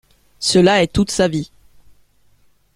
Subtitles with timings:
[0.39, 1.51] Cela est toute sa vie.